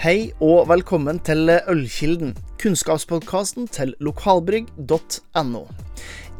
[0.00, 2.30] Hei og velkommen til Ølkilden,
[2.62, 5.60] kunnskapspodkasten til lokalbrygg.no.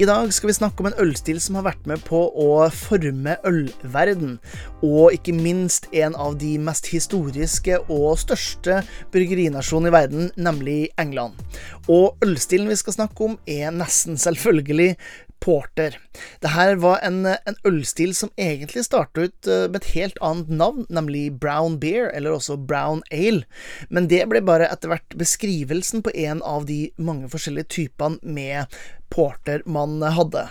[0.00, 3.34] I dag skal vi snakke om en ølstil som har vært med på å forme
[3.44, 4.38] ølverden,
[4.80, 8.78] og ikke minst en av de mest historiske og største
[9.12, 11.36] bryggerinasjonene i verden, nemlig England.
[11.84, 14.94] Og ølstilen vi skal snakke om, er nesten selvfølgelig
[15.40, 15.96] porter.
[16.44, 20.86] her var en, en ølstil som egentlig startet ut eh, med et helt annet navn,
[20.88, 23.44] nemlig brown beer, eller også brown ale.
[23.88, 28.80] Men det ble bare etter hvert beskrivelsen på en av de mange forskjellige typene med
[29.10, 30.48] porter man hadde.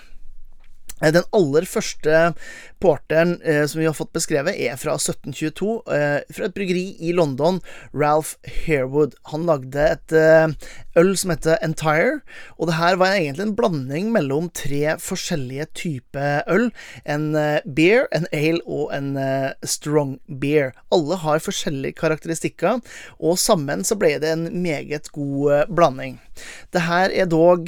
[1.02, 2.34] Eh, den aller første
[2.80, 7.14] porteren eh, som vi har fått beskrevet, er fra 1722, eh, fra et bryggeri i
[7.16, 7.60] London,
[7.94, 8.36] Ralph
[8.66, 9.18] Harewood.
[9.34, 10.48] Han lagde et eh,
[11.00, 12.20] øl som heter Entire,
[12.58, 16.70] og det her var egentlig en blanding mellom tre forskjellige typer øl.
[17.06, 20.74] En eh, beer, en ale og en eh, strong beer.
[20.96, 22.80] Alle har forskjellige karakteristikker,
[23.20, 26.20] og sammen så ble det en meget god blanding.
[26.72, 27.68] Det her er dog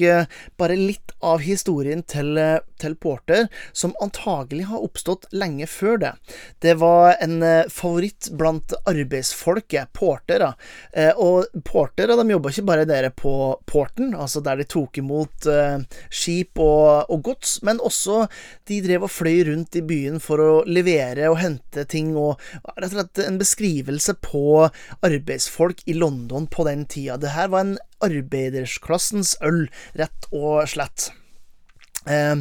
[0.60, 2.38] bare litt av historien til,
[2.80, 6.14] til porter porter som antagelig har oppstått lenge før det.
[6.60, 10.54] Det var en eh, favoritt blant arbeidsfolket, portere.
[10.94, 15.48] Eh, og portere de jobba ikke bare dere på porten, altså der de tok imot
[15.48, 18.28] eh, skip og, og gods, men også
[18.68, 22.40] de drev og fløy rundt i byen for å levere og hente ting, og
[22.78, 24.68] rett og slett en beskrivelse på
[25.02, 27.18] arbeidsfolk i London på den tida.
[27.22, 31.12] Det her var en arbeidersklassens øl, rett og slett.
[32.10, 32.36] Eh,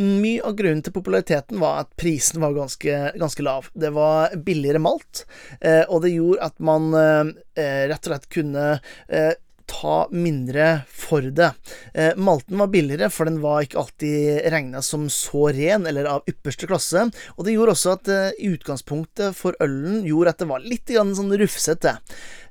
[0.00, 3.68] mye av grunnen til populariteten var at prisen var ganske, ganske lav.
[3.78, 5.24] Det var billigere malt,
[5.60, 8.66] eh, og det gjorde at man eh, rett og slett kunne
[9.08, 9.32] eh,
[9.70, 11.50] ta mindre for det.
[11.94, 16.30] Eh, malten var billigere, for den var ikke alltid regna som så ren eller av
[16.30, 17.06] ypperste klasse.
[17.36, 21.34] Og det gjorde også at eh, utgangspunktet for ølen gjorde at det var litt sånn
[21.40, 21.96] rufsete.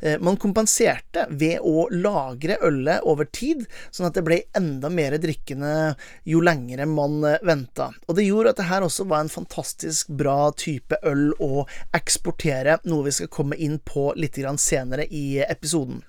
[0.03, 5.15] Eh, man kompenserte ved å lagre ølet over tid, sånn at det ble enda mer
[5.21, 5.93] drikkende
[6.27, 7.91] jo lengre man eh, venta.
[8.07, 12.79] Og det gjorde at det her også var en fantastisk bra type øl å eksportere,
[12.89, 16.01] noe vi skal komme inn på litt senere i episoden.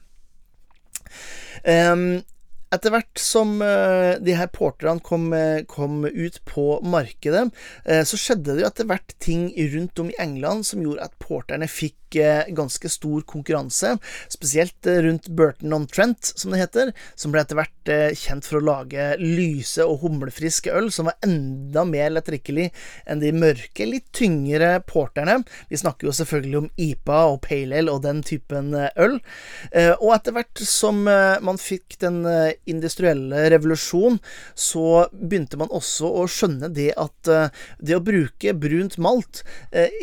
[1.65, 2.25] Um,
[2.75, 7.47] etter hvert som uh, de her porterne kom, uh, kom, ut på markedet,
[7.89, 11.19] uh, så skjedde det jo etter hvert ting rundt om i England som gjorde at
[11.23, 11.99] porterne fikk
[12.55, 13.97] ganske stor konkurranse,
[14.29, 18.65] spesielt eh, rundt Burton-on-Trent, som det heter, som ble etter hvert eh, kjent for å
[18.65, 22.71] lage lyse og humlefriske øl som var enda mer lettdrikkelig
[23.07, 25.41] enn de mørke, litt tyngre porterne.
[25.71, 29.19] Vi snakker jo selvfølgelig om IPA og Pale Ale og den typen eh, øl.
[29.75, 32.21] Og etter hvert som man fikk den
[32.71, 34.19] industrielle revolusjon,
[34.55, 37.31] så begynte man også å skjønne det at
[37.79, 39.43] det å bruke brunt malt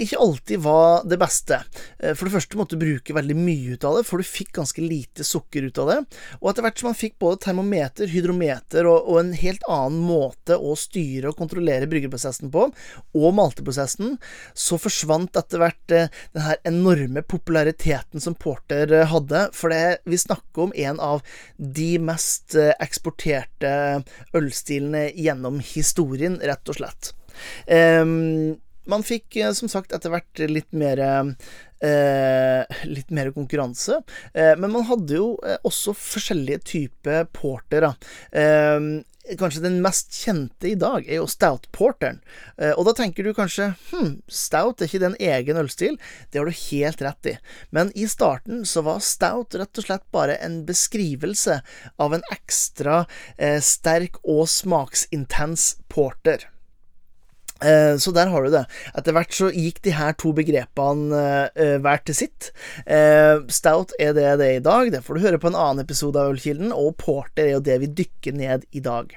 [0.01, 1.61] ikke alltid var det beste.
[1.99, 4.53] Eh, for det første måtte du bruke veldig mye ut av det, for du fikk
[4.57, 5.99] ganske lite sukker ut av det.
[6.39, 10.57] Og etter hvert som man fikk både termometer, hydrometer og, og en helt annen måte
[10.57, 12.67] å styre og kontrollere bryggeprosessen på,
[13.17, 14.17] og malteprosessen,
[14.53, 19.47] så forsvant etter hvert eh, den her enorme populariteten som Porter eh, hadde.
[19.57, 21.25] For det vi snakker om en av
[21.57, 23.73] de mest eksporterte
[24.37, 27.13] ølstilene gjennom historien, rett og slett.
[27.67, 28.57] Um,
[28.89, 30.99] man fikk som sagt etter hvert litt mer
[31.81, 34.03] Eh, litt mer konkurranse.
[34.33, 37.87] Eh, men man hadde jo eh, også forskjellige typer porter.
[38.29, 38.77] Eh,
[39.39, 42.21] kanskje den mest kjente i dag er jo stout-porteren.
[42.57, 45.97] Eh, og da tenker du kanskje hm, stout er ikke den egen ølstil?
[46.31, 47.35] Det har du helt rett i.
[47.69, 51.61] Men i starten så var stout rett og slett bare en beskrivelse
[52.01, 53.03] av en ekstra
[53.37, 56.49] eh, sterk og smaksintens porter.
[57.61, 58.63] Eh, så der har du det.
[58.97, 62.51] Etter hvert så gikk de her to begrepene uh, hver til sitt.
[63.51, 66.19] Stout er det det er i dag, det får du høre på en annen episode
[66.19, 69.13] av Ølkilden, og porter er jo det vi dykker ned i dag.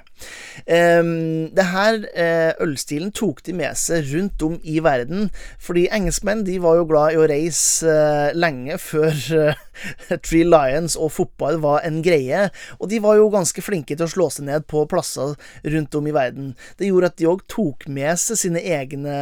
[0.64, 5.28] Um, det her uh, ølstilen tok de med seg rundt om i verden,
[5.60, 9.18] fordi engelskmenn de var jo glad i å reise uh, lenge før
[9.50, 12.46] uh, Tree Lions og fotball var en greie,
[12.78, 15.34] og de var jo ganske flinke til å slå seg ned på plasser
[15.74, 16.54] rundt om i verden.
[16.78, 19.18] Det gjorde at de òg tok med seg sine egne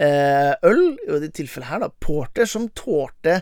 [0.00, 3.40] øl, i dette tilfellet her, da, porter, som tålte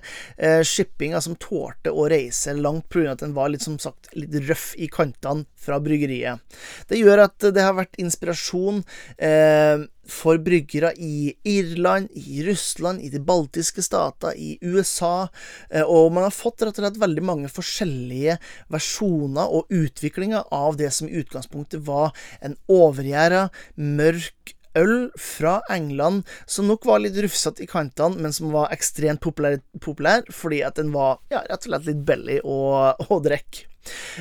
[0.67, 3.13] shippinga, som tålte å reise langt pga.
[3.13, 6.41] at den var litt, som sagt, litt røff i kantene fra bryggeriet.
[6.89, 8.83] Det gjør at det har vært inspirasjon
[9.17, 15.29] eh, for bryggere i Irland, i Russland, i de baltiske stater, i USA,
[15.71, 18.39] eh, og man har fått rett og slett veldig mange forskjellige
[18.73, 26.27] versjoner og utviklinger av det som i utgangspunktet var en overgjæra, mørk øl fra England
[26.47, 30.79] som nok var litt rufsete i kantene, men som var ekstremt populær, populær fordi at
[30.81, 32.59] den var ja, rett og slett litt billig å,
[32.95, 33.67] å drikke.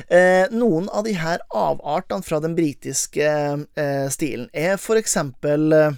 [0.08, 5.96] Eh, noen av de her avartene fra den britiske eh, stilen er for eksempel eh,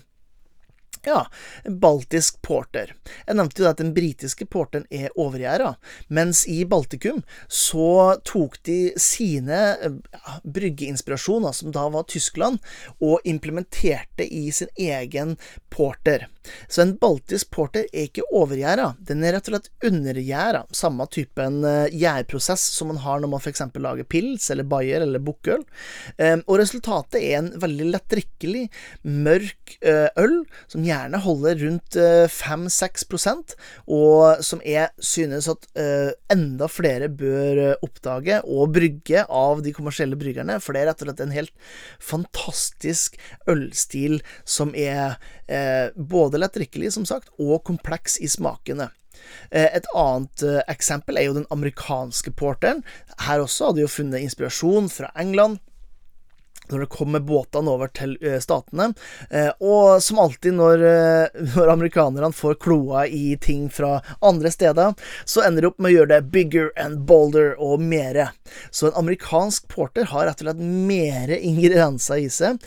[1.07, 1.27] ja,
[1.65, 2.93] baltisk porter.
[3.27, 5.75] Jeg nevnte jo at den britiske porteren er overgjerda,
[6.13, 12.61] mens i Baltikum så tok de sine ja, bryggeinspirasjoner, som da var Tyskland,
[13.01, 15.37] og implementerte i sin egen
[15.73, 16.29] porter.
[16.69, 20.63] Så en baltisk porter er ikke overgjæra, den er rett og slett undergjæra.
[20.77, 23.63] Samme typen eh, gjærprosess som man har når man f.eks.
[23.81, 25.65] lager pils eller bayer eller bukkøl.
[26.19, 28.67] Ehm, og resultatet er en veldig lettdrikkelig,
[29.03, 30.41] mørk eh, øl
[30.71, 31.99] som gjerne holder rundt
[32.35, 33.57] 5-6 eh,
[33.91, 35.67] og som jeg synes at
[36.33, 41.09] enda flere bør oppdage og brygge av de kommersielle bryggerne, for det er rett og
[41.09, 41.53] slett en helt
[42.03, 43.19] fantastisk
[43.51, 45.19] ølstil som er
[45.97, 48.91] både lettdrikkelig, som sagt, og kompleks i smakene.
[49.51, 52.85] Eh, et annet eh, eksempel er jo den amerikanske porteren.
[53.27, 55.59] Her også hadde de jo funnet inspirasjon fra England
[56.71, 58.91] når det kommer båtene over til uh, statene.
[59.33, 64.95] Uh, og som alltid når, uh, når amerikanerne får kloa i ting fra andre steder,
[65.25, 68.31] så ender de opp med å gjøre det bigger and bolder og mere.
[68.71, 72.59] Så en amerikansk porter har rett og slett mere ingredienser i seg,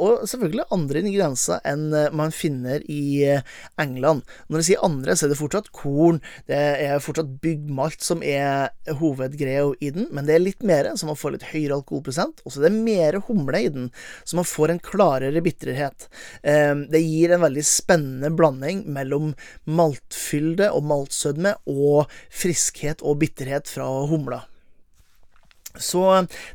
[0.00, 3.38] og selvfølgelig andre ingredienser enn man finner i
[3.80, 4.24] England.
[4.48, 8.72] Når jeg sier andre, så er det fortsatt korn, det er fortsatt byggmalt som er
[9.00, 12.54] hovedgreia i den, men det er litt mer, så man får litt høyere alkoholprosent, og
[12.54, 13.90] så er det mer humle humle i den,
[14.24, 16.08] så man får en klarere bitterhet.
[16.42, 23.68] Ehm, det gir en veldig spennende blanding mellom maltfylde og maltsødme og friskhet og bitterhet
[23.70, 24.44] fra humla.
[25.76, 26.02] Så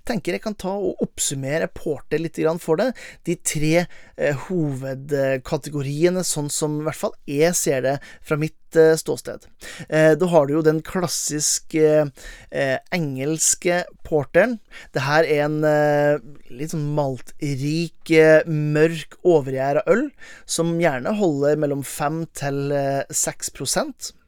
[0.08, 2.90] tenker jeg kan ta og oppsummere porter litt for det.
[3.28, 7.94] De tre eh, hovedkategoriene, sånn som i hvert fall jeg ser det
[8.26, 9.46] fra mitt eh, ståsted.
[9.88, 12.10] Eh, da har du jo den klassiske
[12.50, 14.58] eh, engelske porteren.
[14.98, 16.18] Det her er en eh,
[16.50, 20.10] litt sånn maltrik, eh, mørk, overgjæra øl,
[20.50, 22.76] som gjerne holder mellom 5 til
[23.14, 24.23] 6 Eh,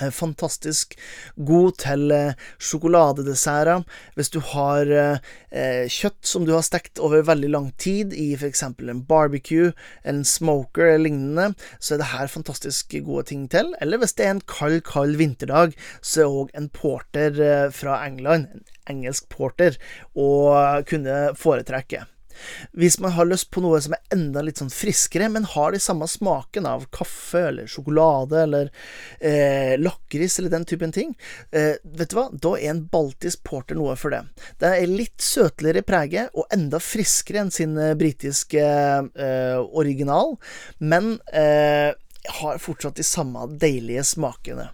[0.00, 0.96] fantastisk
[1.36, 3.84] god til eh, sjokoladedesserter.
[4.16, 8.64] Hvis du har eh, kjøtt som du har stekt over veldig lang tid i f.eks.
[8.64, 9.72] en barbecue,
[10.04, 13.74] en smoker eller lignende, så er det her fantastisk gode ting til.
[13.80, 18.00] Eller hvis det er en kald, kald vinterdag, så er òg en porter eh, fra
[18.06, 18.64] England, en
[18.96, 19.76] engelsk porter,
[20.18, 20.30] å
[20.88, 22.06] kunne foretrekke.
[22.76, 25.80] Hvis man har lyst på noe som er enda litt sånn friskere, men har de
[25.82, 28.70] samme smaken av kaffe eller sjokolade eller
[29.18, 31.14] eh, lakris eller den typen ting,
[31.50, 34.22] eh, vet du hva, da er en baltisk porter noe for det.
[34.60, 40.36] Det er litt søtligere i preget og enda friskere enn sin eh, britiske eh, original,
[40.78, 41.90] men eh,
[42.38, 44.70] har fortsatt de samme deilige smakene.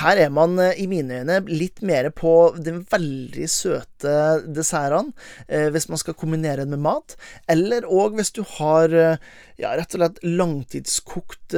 [0.00, 4.14] Her er man eh, i mine øyne litt mer på de veldig søte
[4.44, 5.14] dessertene,
[5.48, 7.16] eh, hvis man skal kombinere det med mat.
[7.50, 9.28] Eller òg hvis du har eh,
[9.60, 11.54] ja, rett og slett langtidskokt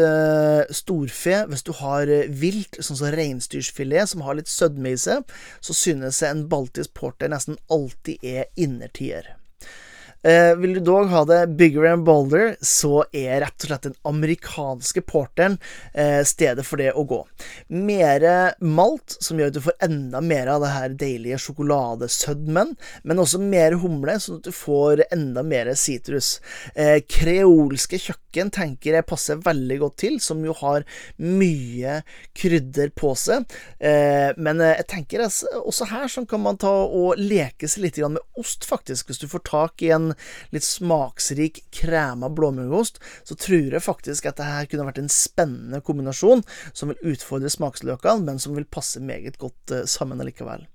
[0.76, 1.38] storfe.
[1.48, 5.24] Hvis du har vilt, sånn som reinsdyrsfilet, som har litt sødme i seg,
[5.64, 9.36] så synes jeg en baltisk porter nesten alltid er innertier.
[10.26, 13.96] Eh, vil du dog ha det bigger and bolder, så er rett og slett den
[14.08, 15.54] amerikanske porteren
[15.94, 17.20] eh, stedet for det å gå.
[17.70, 22.74] Mere malt, som gjør at du får enda mer av det her deilige sjokoladesødmen,
[23.06, 26.40] men også mer humle, sånn at du får enda mer sitrus.
[26.74, 30.88] Eh, kreolske kjøkken tenker jeg passer veldig godt til, som jo har
[31.22, 32.00] mye
[32.34, 33.46] krydder på seg.
[33.78, 38.02] Eh, men eh, jeg tenker også her sånn kan man ta og leke seg litt
[38.02, 40.15] med ost, faktisk, hvis du får tak i en
[40.54, 46.44] litt smaksrik krema blåmuggost, så tror jeg faktisk at dette kunne vært en spennende kombinasjon
[46.72, 50.66] som vil utfordre smaksløkene, men som vil passe meget godt eh, sammen allikevel.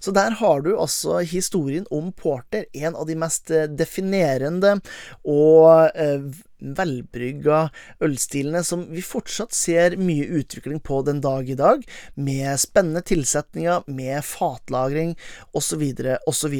[0.00, 4.76] Så der har du altså historien om Porter, en av de mest eh, definerende
[5.24, 6.26] og eh,
[6.64, 7.60] velbrygga
[8.04, 11.84] ølstilene som vi fortsatt ser mye utvikling på den dag i dag,
[12.14, 15.16] med spennende tilsetninger, med fatlagring
[15.56, 15.84] osv.,
[16.28, 16.58] osv.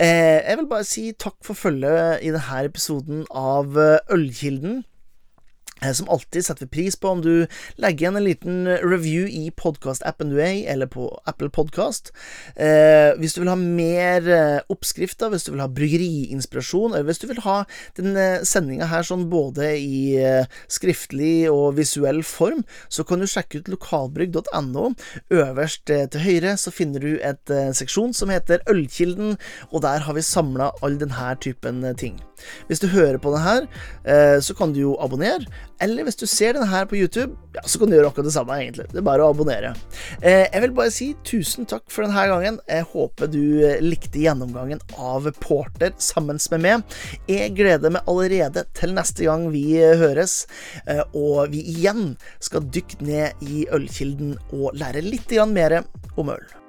[0.00, 4.82] Eh, jeg vil bare si takk for følget i denne episoden av eh, Ølkilden.
[5.82, 7.46] Eh, som alltid setter vi pris på om du
[7.80, 12.12] legger igjen en liten review i podkast-appen du er i, eller på Apple Podkast.
[12.56, 17.22] Eh, hvis du vil ha mer eh, oppskrifter, hvis du vil ha bryggeriinspirasjon, eller hvis
[17.22, 17.62] du vil ha
[17.98, 23.28] denne eh, sendinga her sånn både i eh, skriftlig og visuell form, så kan du
[23.30, 24.90] sjekke ut lokalbrygg.no.
[25.32, 29.36] Øverst eh, til høyre så finner du et seksjon som heter Ølkilden,
[29.70, 32.18] og der har vi samla all denne typen ting.
[32.68, 33.66] Hvis du hører på det her,
[34.40, 35.44] så kan du jo abonnere
[35.80, 38.34] eller hvis du ser denne her på YouTube, ja, så kan du gjøre akkurat det
[38.34, 38.86] samme, egentlig.
[38.92, 39.72] Det er bare å abonnere.
[40.20, 42.60] Eh, jeg vil bare si tusen takk for denne gangen.
[42.68, 46.96] Jeg håper du eh, likte gjennomgangen av Porter sammen med meg.
[47.30, 50.44] Jeg gleder meg allerede til neste gang vi eh, høres,
[50.84, 55.80] eh, og vi igjen skal dykke ned i ølkilden og lære litt mer
[56.18, 56.59] om øl.